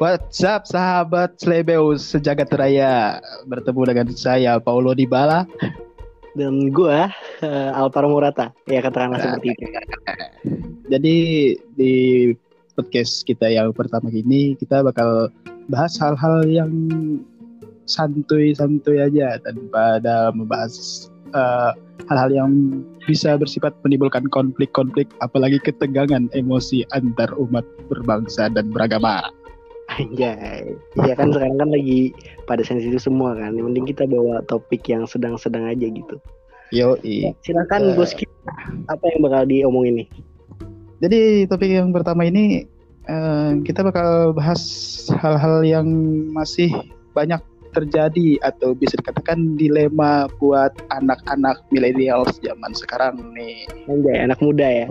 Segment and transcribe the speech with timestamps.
[0.00, 2.00] What's up sahabat Slebeus?
[2.16, 3.20] Sejagat raya.
[3.44, 5.44] Bertemu dengan saya Paulo Dybala.
[6.32, 7.00] Dan gue
[7.44, 8.48] uh, Alvaro Morata.
[8.64, 9.64] Ya katakanlah nah, seperti itu.
[10.88, 11.16] Jadi
[11.76, 11.94] di
[12.72, 15.28] podcast kita yang pertama ini Kita bakal
[15.68, 16.72] bahas hal-hal yang
[17.84, 22.52] santuy-santuy aja Tanpa ada membahas hal eh, hal-hal yang
[23.04, 29.28] bisa bersifat menimbulkan konflik-konflik Apalagi ketegangan emosi antar umat berbangsa dan beragama
[30.00, 30.64] Anjay.
[31.04, 32.16] Iya kan sekarang kan lagi
[32.48, 33.52] pada sensitif semua kan.
[33.52, 36.16] Yang penting kita bawa topik yang sedang-sedang aja gitu.
[36.70, 38.52] Yo, ya, silakan uh, bos kita.
[38.86, 40.08] Apa yang bakal diomongin nih?
[41.02, 42.64] Jadi topik yang pertama ini
[43.10, 44.62] uh, kita bakal bahas
[45.18, 45.88] hal-hal yang
[46.30, 46.70] masih
[47.10, 53.66] banyak terjadi atau bisa dikatakan dilema buat anak-anak milenial zaman sekarang nih.
[53.86, 54.86] Anjay, anak muda ya.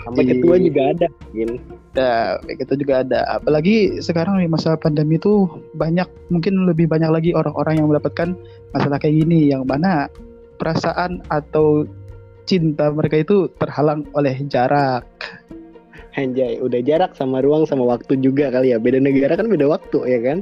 [0.00, 1.50] Sampai ketua juga ada mungkin.
[1.92, 3.20] Ya, kita juga ada.
[3.36, 5.44] Apalagi sekarang di masa pandemi itu
[5.76, 8.32] banyak mungkin lebih banyak lagi orang-orang yang mendapatkan
[8.72, 10.08] masalah kayak gini yang mana
[10.56, 11.84] perasaan atau
[12.48, 15.04] cinta mereka itu terhalang oleh jarak.
[16.18, 18.80] Anjay, udah jarak sama ruang sama waktu juga kali ya.
[18.80, 20.38] Beda negara kan beda waktu ya kan?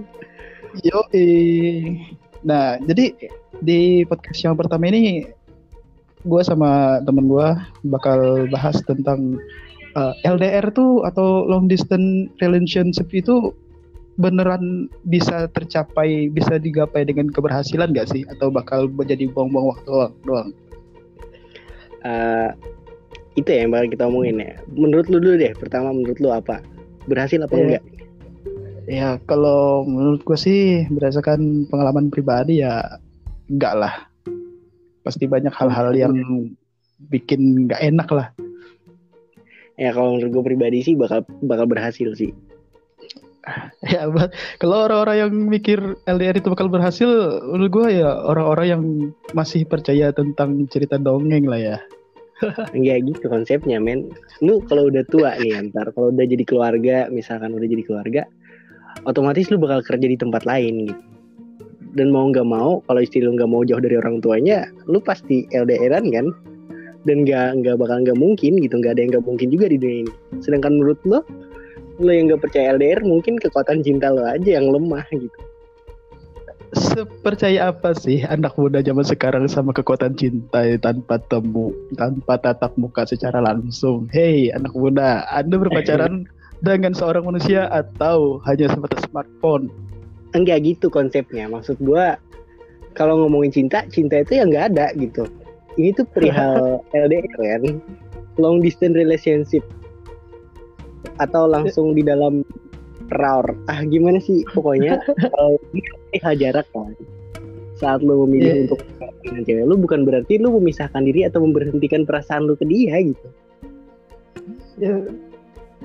[0.85, 1.01] Yo,
[2.47, 3.13] nah jadi
[3.61, 5.27] di podcast yang pertama ini
[6.27, 7.49] gue sama temen gue
[7.87, 9.39] bakal bahas tentang
[9.95, 13.55] uh, eh, LDR tuh atau long distance relationship itu
[14.19, 18.27] beneran bisa tercapai, bisa digapai dengan keberhasilan gak sih?
[18.27, 20.51] Atau bakal menjadi buang-buang waktu doang?
[22.03, 22.51] Uh,
[23.39, 24.59] itu ya yang bakal kita omongin ya.
[24.75, 26.59] Menurut lu dulu deh, pertama menurut lu apa?
[27.07, 27.63] Berhasil apa yeah.
[27.63, 27.85] enggak?
[28.89, 32.99] Ya kalau menurut gue sih berdasarkan pengalaman pribadi ya
[33.47, 33.95] enggak lah.
[35.09, 36.13] Pasti banyak hal-hal yang
[37.09, 38.29] bikin nggak enak lah.
[39.81, 42.37] Ya kalau menurut gue pribadi sih bakal bakal berhasil sih.
[43.81, 44.05] Ya
[44.61, 47.09] kalau orang-orang yang mikir LDR itu bakal berhasil
[47.49, 48.83] menurut gue ya orang-orang yang
[49.33, 51.79] masih percaya tentang cerita dongeng lah ya.
[52.77, 54.13] Enggak gitu konsepnya men.
[54.45, 58.23] Lu kalau udah tua nih ntar Kalau udah jadi keluarga Misalkan udah jadi keluarga
[59.09, 61.18] Otomatis lu bakal kerja di tempat lain gitu
[61.99, 65.51] Dan mau nggak mau Kalau istri lu nggak mau jauh dari orang tuanya Lu pasti
[65.51, 66.27] LDRan kan?
[67.03, 69.99] Dan nggak nggak bakal nggak mungkin gitu nggak ada yang nggak mungkin juga di dunia
[70.05, 70.13] ini.
[70.43, 71.23] Sedangkan menurut lo
[71.99, 75.39] lo yang nggak percaya LDR mungkin kekuatan cinta lo aja yang lemah gitu.
[76.77, 83.09] Sepercaya apa sih anak muda zaman sekarang sama kekuatan cinta tanpa temu tanpa tatap muka
[83.09, 84.05] secara langsung?
[84.13, 86.29] Hei anak muda anda berpacaran
[86.67, 89.73] dengan seorang manusia atau hanya sebatas smartphone
[90.33, 91.49] enggak gitu konsepnya.
[91.49, 92.17] Maksud gua
[92.97, 95.29] kalau ngomongin cinta cinta itu yang nggak ada gitu.
[95.79, 97.63] Ini tuh perihal LDR kan?
[98.41, 99.65] Long distance relationship.
[101.23, 102.43] Atau langsung di dalam
[103.15, 104.43] raur ah gimana sih?
[104.53, 105.01] Pokoknya
[105.35, 106.93] kalau perihal jarak kan?
[107.79, 108.63] Saat lo memilih yeah.
[108.67, 108.81] untuk
[109.23, 113.29] dengan cewek lo bukan berarti lo memisahkan diri atau memberhentikan perasaan lo ke dia gitu.
[114.79, 114.99] Ya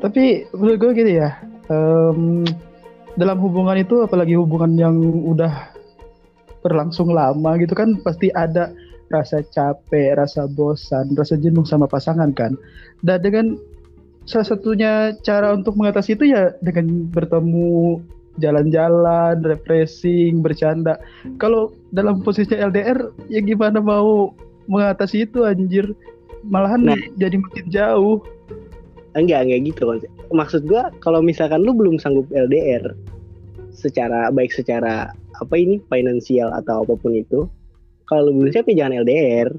[0.02, 1.30] tapi menurut gue gitu ya
[1.70, 2.44] um,
[3.14, 4.96] dalam hubungan itu apalagi hubungan yang
[5.28, 5.74] udah
[6.64, 8.72] berlangsung lama gitu kan pasti ada
[9.12, 12.58] rasa capek, rasa bosan, rasa jenuh sama pasangan kan.
[13.06, 13.46] Dan dengan
[14.26, 18.02] salah satunya cara untuk mengatasi itu ya dengan bertemu
[18.42, 20.98] jalan-jalan, refreshing, bercanda.
[21.38, 24.34] Kalau dalam posisi LDR ya gimana mau
[24.66, 25.86] mengatasi itu anjir?
[26.44, 28.26] Malahan nah, jadi makin jauh.
[29.14, 29.82] Enggak, enggak gitu
[30.34, 32.98] Maksud gua kalau misalkan lu belum sanggup LDR
[33.74, 37.50] secara baik secara apa ini finansial atau apa pun itu,
[38.06, 39.50] kalau lu belum siap ya jangan LDR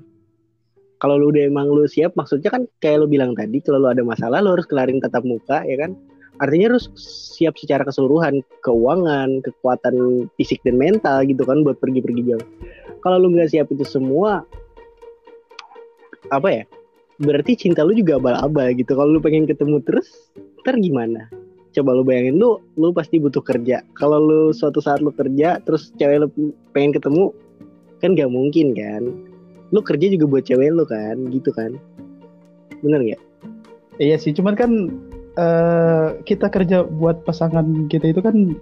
[1.05, 4.01] kalau lu udah emang lu siap maksudnya kan kayak lu bilang tadi kalau lu ada
[4.01, 5.93] masalah lu harus kelarin tatap muka ya kan?
[6.41, 6.91] Artinya harus
[7.37, 12.47] siap secara keseluruhan keuangan kekuatan fisik dan mental gitu kan buat pergi-pergi jauh.
[13.05, 14.49] Kalau lu nggak siap itu semua
[16.33, 16.65] apa ya
[17.21, 18.95] berarti cinta lu juga abal-abal gitu.
[18.95, 20.31] Kalau lu pengen ketemu terus
[20.65, 21.31] ntar gimana?
[21.75, 23.83] Coba lu bayangin lu lu pasti butuh kerja.
[23.99, 26.29] Kalau lu suatu saat lu kerja terus cewek lu
[26.75, 27.35] pengen ketemu
[28.03, 29.03] kan gak mungkin kan?
[29.75, 31.17] Lu kerja juga buat cewek lu kan?
[31.31, 31.75] Gitu kan?
[32.83, 33.23] Bener nggak
[34.03, 34.71] iya sih cuman kan
[35.39, 38.59] uh, kita kerja buat pasangan kita itu kan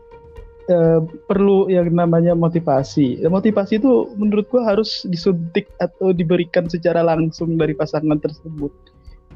[0.72, 3.20] uh, perlu yang namanya motivasi.
[3.28, 8.72] Motivasi itu menurut gua harus disuntik atau diberikan secara langsung dari pasangan tersebut.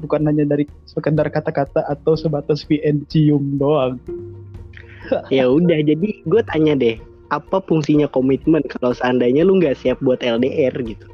[0.01, 4.01] Bukan hanya dari sekedar kata-kata atau sebatas VN cium doang.
[5.31, 6.99] Ya udah jadi gue tanya deh
[7.31, 11.07] apa fungsinya komitmen kalau seandainya lu nggak siap buat LDR gitu?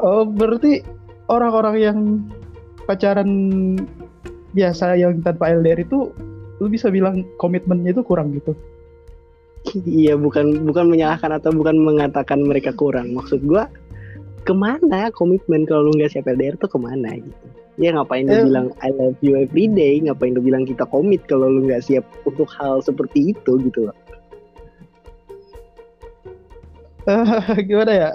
[0.00, 0.80] Oh, berarti
[1.28, 1.98] orang-orang yang
[2.88, 3.30] pacaran
[4.56, 6.10] biasa yang tanpa LDR itu
[6.60, 8.52] lu bisa bilang komitmennya itu kurang gitu.
[9.84, 13.12] Iya bukan bukan menyalahkan atau bukan mengatakan mereka kurang.
[13.12, 13.68] Maksud gua
[14.44, 17.46] ke mana komitmen kalau lu nggak siap LDR tuh ke mana gitu?
[17.80, 18.44] Ya ngapain lu Eh.
[18.48, 22.04] bilang I love you every day ngapain lu bilang kita komit kalau lu nggak siap
[22.24, 23.96] untuk hal seperti itu gitu loh?
[27.08, 27.24] Eh,
[27.68, 28.10] gimana ya?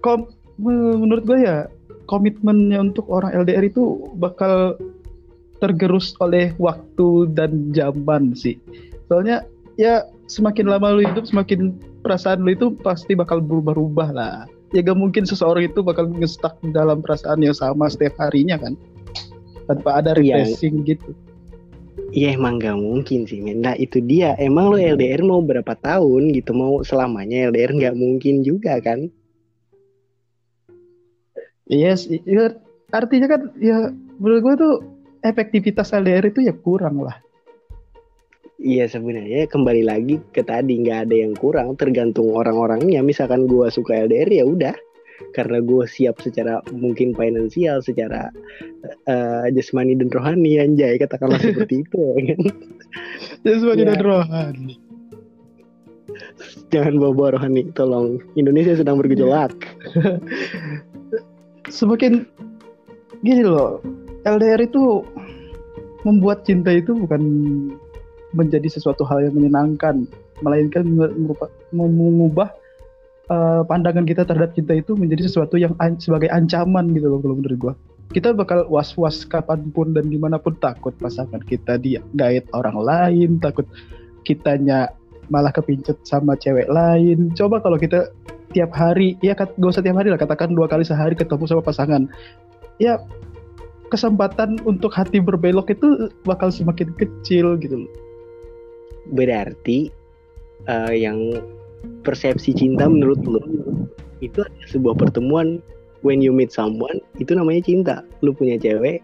[0.00, 0.28] Kom
[0.60, 1.68] menurut gue ya
[2.04, 4.76] komitmennya untuk orang LDR itu bakal
[5.60, 8.56] tergerus oleh waktu dan zaman sih.
[9.06, 9.44] Soalnya
[9.76, 14.48] ya semakin lama lu hidup semakin perasaan lu itu pasti bakal berubah-ubah lah.
[14.70, 18.78] Ya gak mungkin seseorang itu bakal ngestak dalam perasaan yang sama setiap harinya kan?
[19.66, 20.46] Tanpa ada Iya.
[20.46, 21.10] refreshing gitu.
[22.10, 23.62] Iya emang gak mungkin sih men.
[23.62, 24.34] Nah itu dia.
[24.38, 26.54] Emang lu LDR mau berapa tahun gitu?
[26.54, 29.10] Mau selamanya LDR nggak mungkin juga kan?
[31.70, 32.50] Yes, ya,
[32.90, 34.74] artinya kan ya menurut gue tuh
[35.22, 37.16] efektivitas LDR itu ya kurang lah.
[38.60, 41.80] Iya sebenarnya kembali lagi ke tadi nggak ada yang kurang.
[41.80, 43.00] Tergantung orang-orangnya.
[43.00, 44.76] Misalkan gua suka LDR ya udah.
[45.36, 48.32] Karena gue siap secara mungkin finansial secara
[49.04, 52.40] eh, jasmani dan rohani anjay katakanlah seperti itu ya kan?
[53.44, 53.86] Jasmani Ya.
[53.92, 54.74] dan rohani.
[56.72, 58.16] jangan bawa-bawa rohani tolong.
[58.32, 59.52] Indonesia sedang bergejolak.
[61.68, 62.24] Semakin
[63.20, 63.84] gini loh,
[64.24, 65.04] LDR itu
[66.04, 67.20] membuat cinta itu bukan
[68.32, 70.06] menjadi sesuatu hal yang menyenangkan,
[70.40, 70.86] melainkan
[71.74, 72.48] mengubah
[73.30, 77.36] eh, pandangan kita terhadap cinta itu menjadi sesuatu yang an- sebagai ancaman gitu loh kalau
[77.38, 77.74] menurut gua.
[78.10, 82.74] Kita bakal was-was kapan pun dan di mana pun takut pasangan kita dia gait orang
[82.74, 83.62] lain, takut
[84.26, 84.90] kitanya
[85.30, 87.30] malah kepincet sama cewek lain.
[87.38, 88.10] Coba kalau kita
[88.50, 92.10] tiap hari, ya gak usah tiap hari lah, katakan dua kali sehari ketemu sama pasangan.
[92.82, 92.98] Ya
[93.90, 97.92] kesempatan untuk hati berbelok itu bakal semakin kecil gitu loh.
[99.10, 99.90] berarti
[100.70, 101.34] eh, yang
[102.06, 103.42] persepsi cinta menurut lo
[104.20, 105.58] itu adalah sebuah pertemuan
[106.04, 107.96] when you meet someone itu namanya cinta.
[108.20, 109.00] Lu punya cewek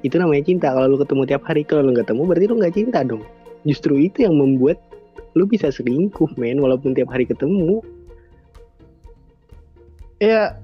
[0.00, 0.72] itu namanya cinta.
[0.72, 3.22] Kalau lu ketemu tiap hari kalau lu nggak ketemu berarti lu nggak cinta dong.
[3.68, 4.80] Justru itu yang membuat
[5.36, 7.84] lu bisa selingkuh men walaupun tiap hari ketemu.
[10.20, 10.56] Ya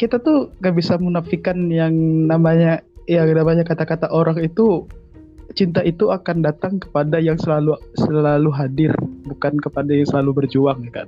[0.00, 1.92] kita tuh gak bisa menafikan yang
[2.24, 4.88] namanya ya namanya kata-kata orang itu
[5.52, 8.96] cinta itu akan datang kepada yang selalu selalu hadir
[9.28, 11.04] bukan kepada yang selalu berjuang kan?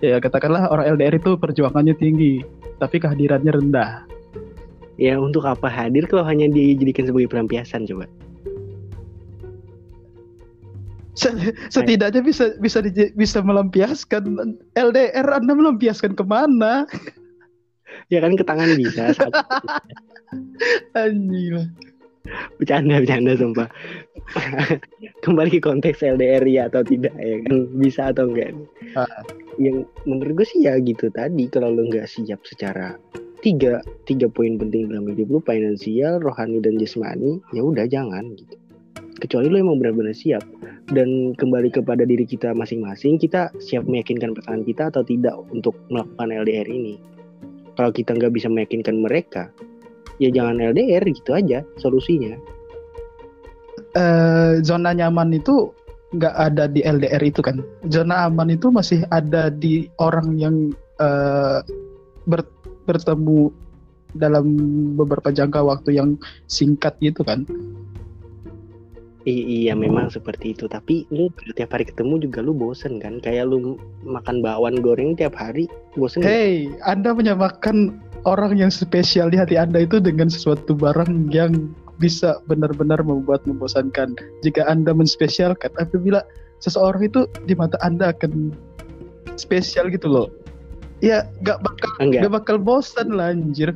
[0.00, 2.40] Ya katakanlah orang LDR itu perjuangannya tinggi
[2.80, 4.08] tapi kehadirannya rendah.
[4.96, 8.08] Ya untuk apa hadir kalau hanya dijadikan sebagai pelampiasan coba?
[11.18, 11.34] Se-
[11.68, 12.78] setidaknya bisa bisa
[13.12, 14.38] bisa melampiaskan
[14.78, 16.86] LDR Anda melampiaskan ke mana
[18.08, 19.12] ya kan ke tangan bisa
[21.00, 21.68] anjing.
[22.60, 23.68] Bercanda bercanda sumpah.
[25.24, 27.56] Kembali ke konteks LDR ya atau tidak ya kan?
[27.80, 28.52] Bisa atau enggak?
[28.96, 29.08] Ah.
[29.58, 32.94] yang menurut gue sih ya gitu tadi kalau lo nggak siap secara
[33.42, 38.54] tiga tiga poin penting dalam hidup lo finansial rohani dan jasmani ya udah jangan gitu.
[39.18, 40.46] Kecuali lo emang benar-benar siap.
[40.88, 46.32] Dan kembali kepada diri kita masing-masing kita siap meyakinkan pasangan kita atau tidak untuk melakukan
[46.32, 46.96] LDR ini
[47.78, 49.54] kalau kita nggak bisa meyakinkan mereka
[50.18, 52.34] ya jangan LDR gitu aja solusinya
[53.94, 55.70] eh, zona nyaman itu
[56.16, 57.60] nggak ada di LDR itu kan.
[57.92, 61.60] Zona aman itu masih ada di orang yang eh,
[62.24, 62.56] ber-
[62.88, 63.52] bertemu
[64.16, 64.46] dalam
[64.96, 66.16] beberapa jangka waktu yang
[66.48, 67.44] singkat gitu kan.
[69.28, 73.44] I- iya memang seperti itu tapi lu tiap hari ketemu juga lu bosen kan kayak
[73.52, 75.68] lu makan bakwan goreng tiap hari
[76.00, 76.24] bosen?
[76.24, 82.40] Hey, Anda menyamakan orang yang spesial di hati Anda itu dengan sesuatu barang yang bisa
[82.48, 84.16] benar-benar membuat membosankan.
[84.40, 86.24] Jika Anda menspesialkan, apabila
[86.64, 88.54] seseorang itu di mata Anda akan
[89.36, 90.28] spesial gitu loh.
[90.98, 93.70] Ya, gak bakal enggak gak bakal bosan lah anjir.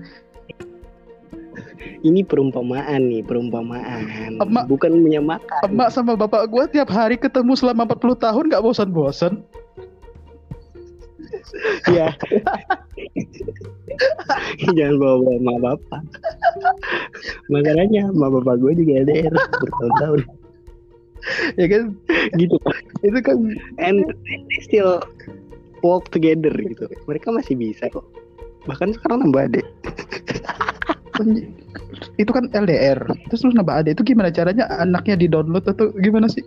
[2.03, 4.39] Ini perumpamaan nih perumpamaan.
[4.39, 9.43] Emak- bukan menyamakan Emak sama bapak gua tiap hari ketemu selama 40 tahun gak bosan-bosan.
[11.91, 12.12] ya.
[14.77, 16.03] Jangan bawa bawa emak bapak.
[17.51, 20.21] Masalahnya emak bapak gue juga LDR bertahun-tahun.
[21.55, 21.85] Ya kan?
[22.35, 22.57] gitu.
[23.07, 23.39] Itu kan
[23.79, 24.03] and
[24.51, 24.99] they still
[25.87, 26.91] walk together gitu.
[27.07, 28.07] Mereka masih bisa kok.
[28.67, 29.67] Bahkan sekarang nambah adek
[32.17, 32.99] itu kan LDR.
[33.29, 36.45] Terus lu nambah ada itu gimana caranya anaknya di-download atau gimana sih?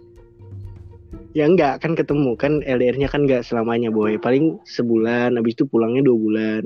[1.35, 1.83] Ya enggak.
[1.83, 2.39] Kan ketemu.
[2.39, 4.15] Kan LDR-nya kan enggak selamanya boy.
[4.15, 5.35] Paling sebulan.
[5.35, 6.63] Habis itu pulangnya dua bulan.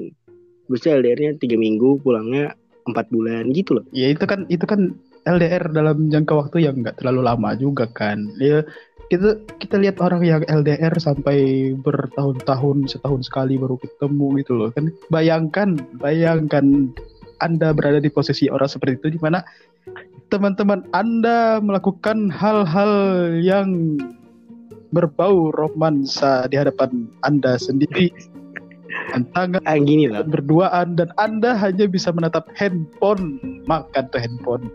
[0.69, 1.99] Terus LDR-nya tiga minggu.
[2.05, 2.53] Pulangnya
[2.85, 3.49] empat bulan.
[3.49, 3.85] Gitu loh.
[3.89, 4.93] Ya itu kan itu kan
[5.25, 8.29] LDR dalam jangka waktu yang nggak terlalu lama juga kan.
[8.37, 8.61] Ya
[9.09, 14.69] kita kita lihat orang yang LDR sampai bertahun-tahun setahun sekali baru ketemu gitu loh.
[14.69, 14.93] Kan.
[15.09, 16.93] Bayangkan, bayangkan
[17.39, 19.43] Anda berada di posisi orang seperti itu di mana
[20.29, 22.93] teman-teman Anda melakukan hal-hal
[23.41, 23.97] yang
[24.93, 28.09] berbau romansa di hadapan Anda sendiri.
[29.09, 30.25] Tangan ah, gini loh.
[30.25, 34.65] berduaan dan Anda hanya bisa menatap handphone, makan tuh handphone.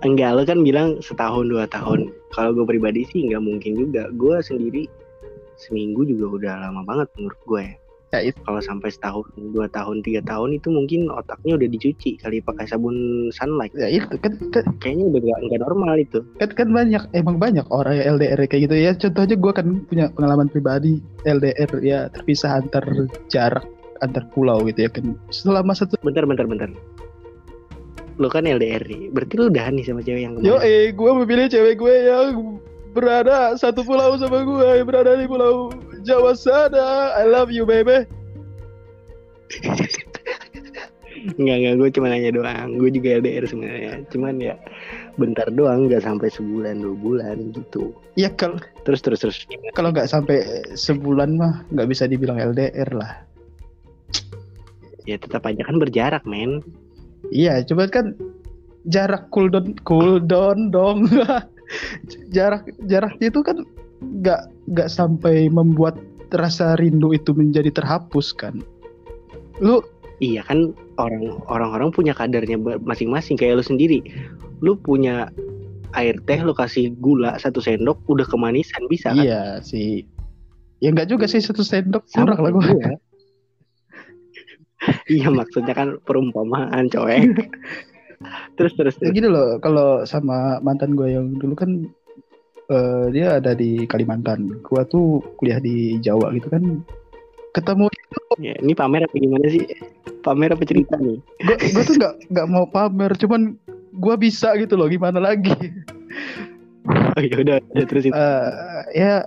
[0.00, 2.08] Enggak, lo kan bilang setahun dua tahun.
[2.32, 4.08] Kalau gue pribadi sih nggak mungkin juga.
[4.16, 4.88] Gue sendiri
[5.60, 7.76] seminggu juga udah lama banget menurut gue ya.
[8.10, 8.38] Ya itu.
[8.42, 9.22] Kalau sampai setahun,
[9.54, 12.94] dua tahun, tiga tahun itu mungkin otaknya udah dicuci kali pakai sabun
[13.30, 13.70] sunlight.
[13.78, 16.18] Ya itu kan kan, Kayaknya udah nggak nggak normal itu.
[16.42, 18.90] kan, kan banyak emang banyak orang yang LDR kayak gitu ya.
[18.98, 22.82] Contohnya gue kan punya pengalaman pribadi LDR ya terpisah antar
[23.30, 23.62] jarak
[24.02, 25.14] antar pulau gitu ya kan.
[25.30, 26.66] Selama satu Bentar, bentar, bentar.
[28.18, 30.66] Lo kan LDR nih, berarti lo udahan nih sama cewek yang Yo kemarin.
[30.66, 32.58] eh gue memilih cewek gue yang
[32.90, 35.70] berada satu pulau sama gue yang berada di pulau
[36.06, 37.14] Jawa sana.
[37.16, 38.08] I love you baby.
[41.20, 42.80] Enggak, enggak, gue cuma nanya doang.
[42.80, 43.92] Gue juga LDR sebenarnya.
[44.08, 44.56] Cuman ya
[45.20, 47.92] bentar doang, nggak sampai sebulan dua bulan gitu.
[48.16, 48.56] Ya kalau
[48.88, 49.36] Terus terus terus.
[49.76, 53.20] kalau nggak sampai sebulan mah nggak bisa dibilang LDR lah.
[55.04, 56.64] Ya tetap aja kan berjarak, men.
[57.28, 58.16] Iya, coba kan
[58.88, 61.04] jarak cooldown cooldown dong.
[62.34, 63.62] jarak jarak itu kan
[64.00, 65.98] nggak nggak sampai membuat
[66.30, 68.62] rasa rindu itu menjadi terhapus kan.
[69.58, 69.82] Lu
[70.20, 74.04] Iya kan orang orang-orang punya kadarnya masing-masing kayak lu sendiri.
[74.60, 75.32] Lu punya
[75.96, 79.24] air teh lu kasih gula satu sendok udah kemanisan bisa kan?
[79.24, 80.04] iya sih.
[80.84, 82.68] Ya nggak juga sih satu sendok kurang lah gua.
[85.16, 87.48] iya maksudnya kan perumpamaan coek.
[88.60, 89.16] terus terus Ya terus.
[89.16, 91.88] gini loh, kalau sama mantan gue yang dulu kan
[92.70, 94.62] eh, dia ada di Kalimantan.
[94.62, 96.82] Gua tuh kuliah di Jawa gitu kan.
[97.50, 97.90] Ketemu
[98.38, 99.66] Ya, ini pamer apa gimana sih?
[100.22, 101.18] Pamer apa cerita nih?
[101.44, 103.58] gue gue tuh nggak nggak mau pamer, cuman
[103.98, 104.86] gua bisa gitu loh.
[104.88, 105.52] Gimana lagi?
[106.90, 108.10] Oh ya udah, udah terusin.
[108.16, 108.50] Eh,
[108.96, 109.22] ya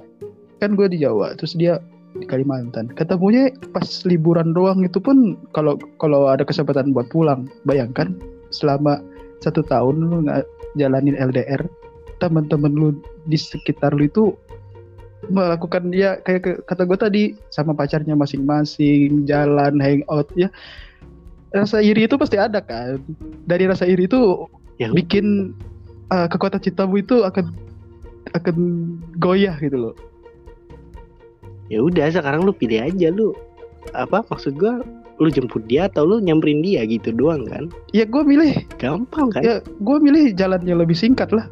[0.58, 1.78] kan gue di Jawa, terus dia
[2.18, 2.90] di Kalimantan.
[2.98, 8.18] Ketemunya pas liburan doang itu pun kalau kalau ada kesempatan buat pulang, bayangkan
[8.50, 9.00] selama
[9.46, 10.44] satu tahun lu nggak
[10.82, 11.62] jalanin LDR,
[12.24, 12.90] teman-teman lu
[13.28, 14.32] di sekitar lu itu
[15.28, 20.48] melakukan dia kayak kata gue tadi sama pacarnya masing-masing jalan hangout ya.
[21.54, 22.98] Rasa iri itu pasti ada kan?
[23.46, 24.50] Dari rasa iri itu
[24.82, 25.54] Ya, bikin
[26.10, 27.54] uh, kekuatan cintamu itu akan
[28.34, 28.56] akan
[29.22, 29.96] goyah gitu loh.
[31.70, 33.38] Ya udah sekarang lu pilih aja lu
[33.94, 34.82] apa maksud gua
[35.22, 37.70] lu jemput dia atau lu nyamperin dia gitu doang kan?
[37.94, 38.66] Ya gue milih.
[38.82, 39.46] Gampang kan?
[39.46, 41.46] Ya gue milih jalan yang lebih singkat lah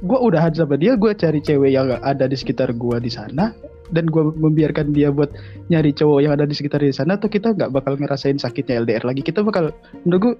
[0.00, 3.52] gue udahan sama dia gue cari cewek yang ada di sekitar gue di sana
[3.90, 5.28] dan gue membiarkan dia buat
[5.68, 9.02] nyari cowok yang ada di sekitar di sana atau kita nggak bakal ngerasain sakitnya LDR
[9.02, 9.20] lagi.
[9.20, 9.74] Kita bakal
[10.06, 10.34] menurut gue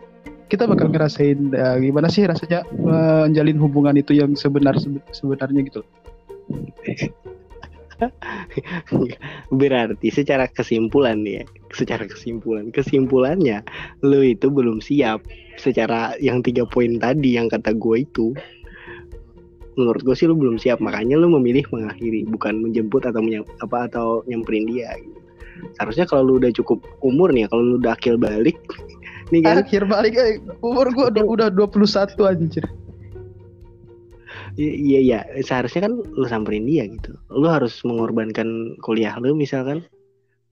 [0.51, 4.75] kita bakal ngerasain uh, gimana sih rasanya menjalin hubungan itu yang sebenar
[5.15, 5.87] sebenarnya gitu
[9.61, 13.63] berarti secara kesimpulan nih ya secara kesimpulan kesimpulannya
[14.03, 15.23] lu itu belum siap
[15.55, 18.35] secara yang tiga poin tadi yang kata gue itu
[19.79, 20.83] menurut gue sih lu belum siap.
[20.83, 24.95] Makanya lu memilih mengakhiri bukan menjemput atau menyam, apa atau nyamperin dia.
[24.99, 25.19] Gitu.
[25.77, 28.57] seharusnya kalau lu udah cukup umur nih ya, kalau lu udah akil balik
[29.33, 29.61] nih kan?
[29.61, 32.65] Akhir balik eh, umur gue udah, udah 21 anjir.
[34.59, 35.21] Iya iya.
[35.45, 37.15] Seharusnya kan lu samperin dia gitu.
[37.31, 39.85] Lu harus mengorbankan kuliah lu misalkan.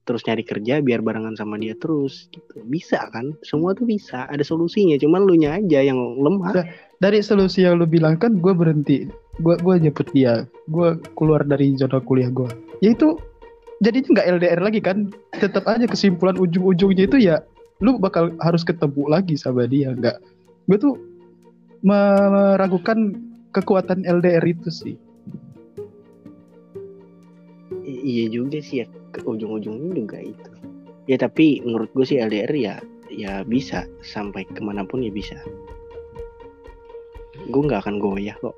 [0.07, 2.65] Terus nyari kerja biar barengan sama dia terus gitu.
[2.65, 3.33] Bisa kan?
[3.45, 4.25] Semua tuh bisa.
[4.29, 4.97] Ada solusinya.
[4.97, 6.65] Cuman lu nya aja yang lemah
[6.99, 9.07] dari solusi yang lu bilang kan gue berhenti.
[9.39, 10.43] Gue gue jemput dia.
[10.67, 12.47] Gue keluar dari zona kuliah gue
[12.83, 13.15] ya itu
[13.79, 15.11] jadinya nggak LDR lagi kan?
[15.39, 17.39] Tetap aja kesimpulan ujung-ujungnya itu ya
[17.79, 20.19] lu bakal harus ketemu lagi sama dia nggak?
[20.67, 20.95] Gue tuh
[21.87, 23.15] meragukan
[23.55, 24.95] kekuatan LDR itu sih.
[27.87, 30.51] Iya juga sih ya ke ujung-ujungnya juga itu.
[31.07, 32.75] Ya tapi menurut gue sih LDR ya
[33.07, 33.87] ya bisa.
[34.03, 35.39] Sampai ke mana pun ya bisa
[37.49, 38.55] gue nggak akan goyah kok.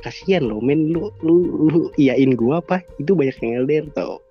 [0.00, 0.94] Kasihan lo men.
[0.94, 2.80] Lu lu lu iyain gue apa?
[3.02, 4.22] Itu banyak yang LDR tau.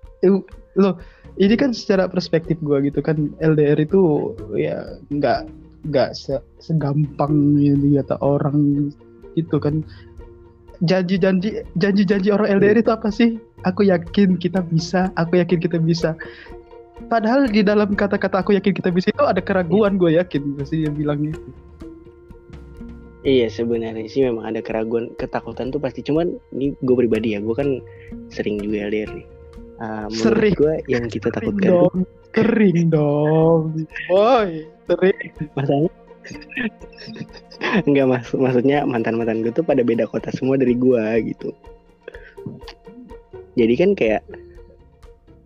[1.38, 5.46] Ini kan secara perspektif gue gitu kan LDR itu ya nggak
[5.86, 8.90] nggak se- segampang yang dikata orang
[9.38, 9.84] gitu kan.
[10.82, 13.38] Janji-janji janji-janji orang LDR itu apa sih?
[13.66, 16.18] Aku yakin kita bisa aku yakin kita bisa.
[17.06, 20.90] Padahal di dalam kata-kata aku yakin kita bisa itu ada keraguan gue yakin pasti dia
[20.90, 21.38] bilangnya
[23.28, 26.00] Iya sebenarnya sih memang ada keraguan, ketakutan tuh pasti.
[26.00, 27.84] Cuman ini gue pribadi ya, gue kan
[28.32, 29.26] sering juga LDR nih.
[29.78, 30.56] Uh, Sering.
[30.56, 31.96] gue yang kita Sering takutkan tuh dong,
[32.34, 33.62] sering dong,
[34.10, 35.30] boy, sering.
[35.54, 35.92] masalahnya
[37.86, 41.54] Enggak mas, maksudnya mantan-mantan gue tuh pada beda kota semua dari gue gitu.
[43.54, 44.22] Jadi kan kayak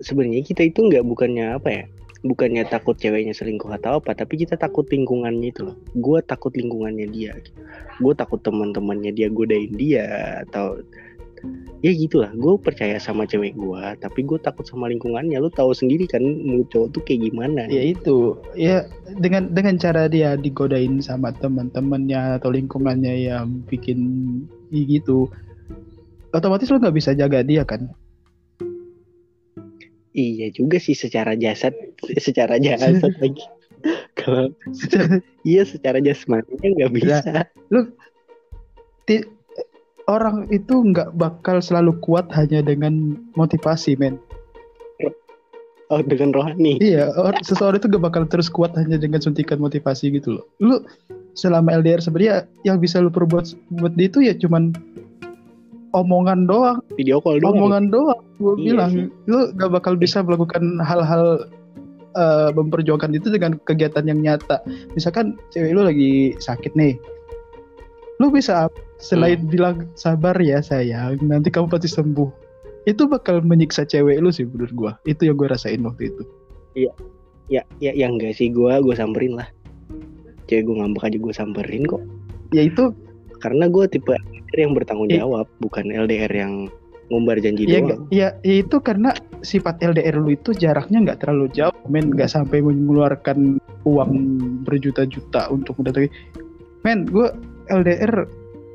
[0.00, 1.84] sebenarnya kita itu nggak bukannya apa ya,
[2.22, 5.76] bukannya takut ceweknya selingkuh atau apa, tapi kita takut lingkungannya itu loh.
[5.98, 7.34] Gue takut lingkungannya dia,
[7.98, 10.78] gue takut teman-temannya dia godain dia atau
[11.82, 12.30] ya gitulah.
[12.38, 15.34] Gue percaya sama cewek gue, tapi gue takut sama lingkungannya.
[15.42, 17.66] Lu tahu sendiri kan, mulut cowok tuh kayak gimana?
[17.66, 18.86] Ya itu, ya
[19.18, 23.98] dengan dengan cara dia digodain sama teman-temannya atau lingkungannya yang bikin
[24.70, 25.26] gitu,
[26.30, 27.90] otomatis lo nggak bisa jaga dia kan?
[30.12, 31.72] Iya juga sih secara jasad,
[32.20, 33.44] secara jasad lagi.
[34.14, 34.52] Kalau
[35.42, 37.16] iya secara jasmaninya nggak bisa.
[39.08, 39.26] Ti-
[40.06, 44.20] orang itu nggak bakal selalu kuat hanya dengan motivasi, men.
[45.92, 46.80] Oh dengan rohani.
[46.80, 50.44] Iya, or- seseorang itu gak bakal terus kuat hanya dengan suntikan motivasi gitu loh.
[50.56, 50.80] Lu
[51.36, 54.72] selama LDR sebenarnya yang bisa lu perbuat buat dia itu ya cuman
[55.92, 57.56] omongan doang, Video call doang.
[57.56, 58.20] omongan doang.
[58.36, 59.06] Gue Iya bilang, sih.
[59.26, 61.46] lu gak bakal bisa melakukan hal-hal
[62.12, 64.60] eh, memperjuangkan itu dengan kegiatan yang nyata.
[64.92, 66.96] Misalkan cewek lu lagi sakit nih,
[68.18, 68.68] lu bisa
[68.98, 69.48] selain Hmm.
[69.48, 72.28] bilang sabar ya sayang, nanti kamu pasti sembuh.
[72.84, 74.92] Itu bakal menyiksa cewek lu sih menurut gua.
[75.04, 76.22] Itu yang gue rasain waktu itu.
[76.74, 76.92] Ya
[77.48, 79.48] ya ya enggak sih gua gua samperin lah.
[80.46, 82.02] Cewek gue ngambek aja gue samperin kok.
[82.50, 82.92] Ya itu
[83.38, 84.14] Karena gue tipe
[84.52, 85.18] LDR yang bertanggung Iya.
[85.24, 86.52] jawab, bukan LDR yang
[87.08, 88.08] ngumbar janji ya, doang.
[88.08, 89.12] ya, ya itu karena
[89.44, 94.12] sifat LDR lu itu jaraknya nggak terlalu jauh, men nggak sampai mengeluarkan uang
[94.64, 96.08] berjuta-juta untuk mendatangi.
[96.84, 97.28] Men, gue
[97.68, 98.28] LDR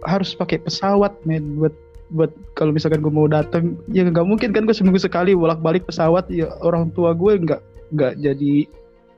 [0.06, 1.74] harus pakai pesawat, men buat
[2.14, 5.84] buat kalau misalkan gue mau datang ya nggak mungkin kan gue seminggu sekali bolak balik
[5.84, 7.60] pesawat ya orang tua gue nggak
[7.92, 8.54] nggak jadi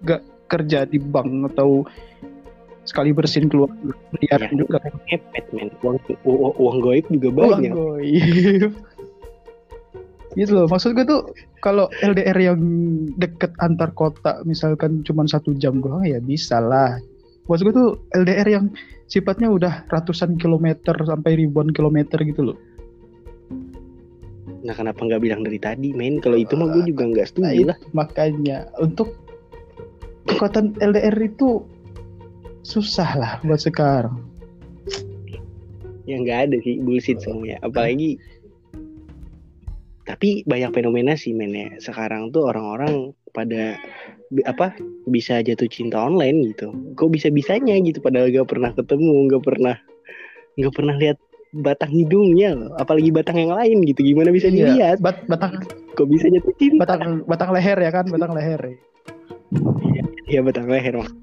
[0.01, 1.85] nggak kerja di bank atau
[2.89, 3.69] sekali bersin keluar
[4.11, 4.49] miliar Ya.
[4.51, 7.71] juga Ngepet men, uang, uang, uang goib juga Uang banyak.
[7.71, 8.71] goib.
[10.31, 11.25] gitu loh maksud gue tuh
[11.59, 12.61] kalau LDR yang
[13.15, 17.01] deket antar kota misalkan cuma satu jam doang ya bisa lah
[17.45, 18.65] maksud gue tuh LDR yang
[19.05, 22.57] sifatnya udah ratusan kilometer sampai ribuan kilometer gitu loh
[24.59, 26.19] Nah kenapa nggak bilang dari tadi men?
[26.19, 27.77] Kalau itu mah gue juga nggak Nah, setuju itu lah.
[27.91, 29.15] makanya untuk
[30.25, 31.63] kekuatan LDR itu
[32.61, 34.15] susah lah buat sekarang
[36.09, 37.61] Ya nggak ada sih bullshit semuanya.
[37.61, 38.17] Apalagi
[40.09, 41.69] tapi banyak fenomena sih men ya.
[41.77, 43.77] Sekarang tuh orang-orang pada
[44.49, 44.73] apa
[45.05, 46.73] bisa jatuh cinta online gitu.
[46.97, 49.75] Kok bisa bisanya gitu padahal gak pernah ketemu, nggak pernah
[50.57, 51.17] nggak pernah lihat
[51.53, 52.73] batang hidungnya loh.
[52.81, 54.01] Apalagi batang yang lain gitu.
[54.01, 54.97] Gimana bisa Iya, dilihat?
[55.05, 55.61] bat- batang
[55.93, 56.89] Kok bisa jatuh cinta?
[56.89, 58.75] batang batang leher ya kan batang leher ya.
[60.25, 61.13] Iya batang leher mak.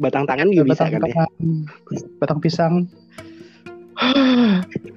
[0.00, 1.14] Batang tangan juga bisa batang, kan ya.
[1.14, 1.30] batang,
[2.18, 2.74] batang pisang.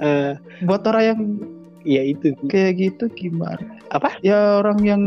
[0.00, 0.32] Eh,
[0.64, 1.20] buat orang yang
[1.84, 2.32] ya itu.
[2.48, 3.60] kayak gitu gimana?
[3.92, 4.16] Apa?
[4.24, 5.02] ya orang yang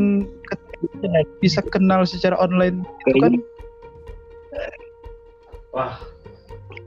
[1.42, 3.34] bisa kenal secara online itu kan?
[5.74, 5.98] Kayaknya,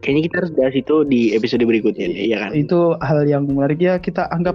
[0.02, 2.50] kayaknya kita harus bahas itu di episode berikutnya ya kan?
[2.54, 3.82] itu hal yang menarik.
[3.82, 4.54] Ya kita anggap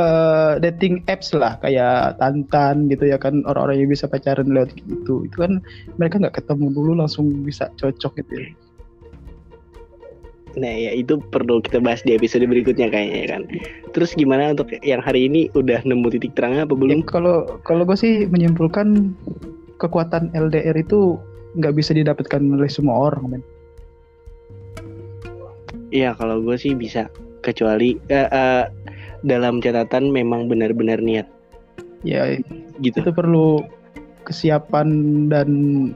[0.00, 5.28] eh, dating apps lah kayak Tantan gitu ya kan orang-orang yang bisa pacaran lewat gitu
[5.28, 5.60] itu kan
[6.00, 8.48] mereka nggak ketemu dulu langsung bisa cocok gitu ya.
[10.58, 13.42] Nah ya itu perlu kita bahas di episode berikutnya kayaknya ya kan.
[13.94, 17.00] Terus gimana untuk yang hari ini udah nemu titik terangnya apa Ya, belum?
[17.06, 19.14] kalau kalau gue sih menyimpulkan
[19.78, 21.20] kekuatan LDR itu
[21.58, 23.42] nggak bisa didapatkan oleh semua orang men
[25.90, 27.10] Iya kalau gue sih bisa
[27.42, 28.64] kecuali eh, eh,
[29.26, 31.28] dalam catatan memang benar-benar niat
[32.06, 32.40] ya
[32.80, 33.04] gitu.
[33.04, 33.64] itu perlu
[34.24, 34.88] kesiapan
[35.28, 35.48] dan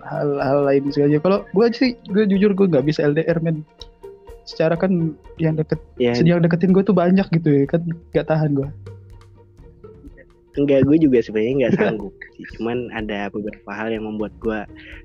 [0.05, 3.65] hal-hal lain segala kalau gue sih gue jujur gue nggak bisa LDR men
[4.45, 7.81] secara kan yang deket Ya yang deketin gue tuh banyak gitu ya kan
[8.13, 8.69] nggak tahan gue
[10.55, 12.15] enggak gue juga sebenarnya nggak sanggup.
[12.59, 14.61] Cuman ada beberapa hal yang membuat gue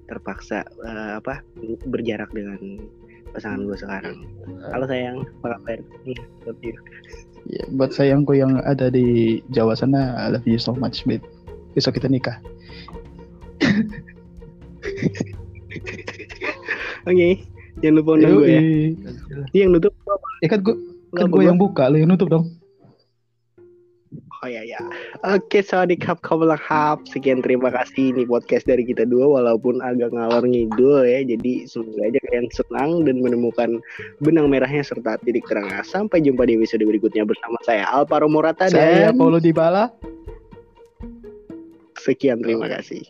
[0.05, 1.41] terpaksa eh, apa
[1.89, 2.85] berjarak dengan
[3.33, 4.17] pasangan gue sekarang.
[4.73, 5.79] Halo sayang, apa kabar?
[7.47, 11.23] Ya, buat sayangku yang ada di Jawa sana I love you so much babe.
[11.77, 12.35] Besok kita nikah.
[17.07, 17.47] Oke,
[17.79, 18.59] jangan lupa undang gue ya.
[19.55, 19.95] Ini yang nutup
[20.39, 20.75] ya kan gue
[21.15, 22.58] kan gue yang buka lo yang nutup dong
[24.39, 24.79] Oh ya ya.
[25.27, 27.03] Oke, Sawadee Cup Hap.
[27.11, 31.27] Sekian terima kasih ini podcast dari kita dua walaupun agak ngalor ngidul ya.
[31.27, 33.83] Jadi semoga aja kalian senang dan menemukan
[34.23, 35.83] benang merahnya serta titik terangnya.
[35.83, 39.91] Sampai jumpa di episode berikutnya bersama saya Alvaro Morata Saya dan Paulo Dybala.
[41.99, 43.03] sekian terima kasih.